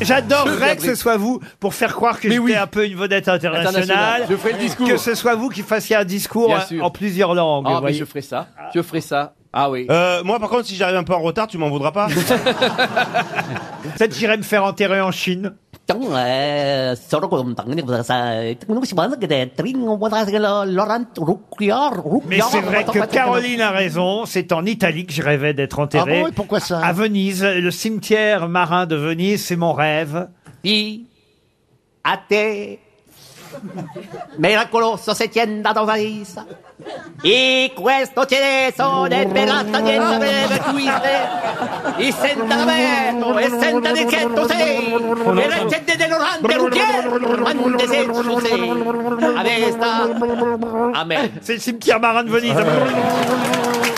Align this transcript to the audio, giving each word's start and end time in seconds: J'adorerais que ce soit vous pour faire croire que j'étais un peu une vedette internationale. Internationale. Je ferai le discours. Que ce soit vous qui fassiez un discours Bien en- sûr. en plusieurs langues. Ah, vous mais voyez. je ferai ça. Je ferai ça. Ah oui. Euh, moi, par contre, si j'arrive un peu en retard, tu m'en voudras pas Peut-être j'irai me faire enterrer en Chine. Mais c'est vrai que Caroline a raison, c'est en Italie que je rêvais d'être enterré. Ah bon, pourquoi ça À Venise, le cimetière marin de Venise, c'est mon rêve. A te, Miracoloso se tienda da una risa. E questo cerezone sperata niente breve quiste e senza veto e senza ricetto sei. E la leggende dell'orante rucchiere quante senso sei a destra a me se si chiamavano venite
J'adorerais 0.00 0.76
que 0.76 0.82
ce 0.82 0.94
soit 0.94 1.16
vous 1.16 1.40
pour 1.60 1.74
faire 1.74 1.94
croire 1.94 2.20
que 2.20 2.30
j'étais 2.30 2.56
un 2.56 2.66
peu 2.66 2.86
une 2.86 2.96
vedette 2.96 3.28
internationale. 3.28 3.66
Internationale. 3.68 4.26
Je 4.30 4.36
ferai 4.36 4.52
le 4.52 4.58
discours. 4.58 4.88
Que 4.88 4.96
ce 4.96 5.14
soit 5.14 5.34
vous 5.34 5.48
qui 5.48 5.62
fassiez 5.62 5.96
un 5.96 6.04
discours 6.04 6.48
Bien 6.48 6.58
en- 6.58 6.66
sûr. 6.66 6.84
en 6.84 6.90
plusieurs 6.90 7.34
langues. 7.34 7.64
Ah, 7.66 7.70
vous 7.70 7.74
mais 7.76 7.80
voyez. 7.82 7.98
je 7.98 8.04
ferai 8.04 8.20
ça. 8.22 8.48
Je 8.74 8.82
ferai 8.82 9.00
ça. 9.00 9.34
Ah 9.52 9.70
oui. 9.70 9.86
Euh, 9.88 10.24
moi, 10.24 10.40
par 10.40 10.48
contre, 10.48 10.66
si 10.66 10.74
j'arrive 10.74 10.96
un 10.96 11.04
peu 11.04 11.14
en 11.14 11.20
retard, 11.20 11.46
tu 11.46 11.58
m'en 11.58 11.68
voudras 11.70 11.92
pas 11.92 12.08
Peut-être 13.96 14.14
j'irai 14.16 14.36
me 14.36 14.42
faire 14.42 14.64
enterrer 14.64 15.00
en 15.00 15.12
Chine. 15.12 15.54
Mais 22.26 22.40
c'est 22.40 22.60
vrai 22.60 22.84
que 22.84 23.04
Caroline 23.06 23.60
a 23.60 23.70
raison, 23.70 24.24
c'est 24.24 24.52
en 24.52 24.64
Italie 24.64 25.04
que 25.06 25.12
je 25.12 25.22
rêvais 25.22 25.52
d'être 25.52 25.78
enterré. 25.78 26.22
Ah 26.22 26.28
bon, 26.28 26.32
pourquoi 26.34 26.60
ça 26.60 26.80
À 26.80 26.92
Venise, 26.92 27.44
le 27.44 27.70
cimetière 27.70 28.48
marin 28.48 28.86
de 28.86 28.96
Venise, 28.96 29.44
c'est 29.44 29.56
mon 29.56 29.72
rêve. 29.72 30.28
A 32.04 32.16
te, 32.16 32.76
Miracoloso 34.36 35.14
se 35.14 35.28
tienda 35.28 35.72
da 35.72 35.80
una 35.80 35.94
risa. 35.94 36.46
E 37.22 37.72
questo 37.74 38.26
cerezone 38.26 39.26
sperata 39.28 39.78
niente 39.78 40.16
breve 40.18 40.58
quiste 40.70 41.28
e 41.96 42.12
senza 42.12 42.64
veto 42.64 43.38
e 43.38 43.48
senza 43.48 43.92
ricetto 43.92 44.46
sei. 44.46 44.92
E 44.92 45.48
la 45.48 45.56
leggende 45.56 45.96
dell'orante 45.96 46.54
rucchiere 46.54 47.08
quante 47.40 47.86
senso 47.88 48.40
sei 48.40 48.70
a 49.36 49.42
destra 49.42 50.02
a 50.92 51.04
me 51.04 51.32
se 51.40 51.58
si 51.58 51.78
chiamavano 51.78 52.30
venite 52.30 53.93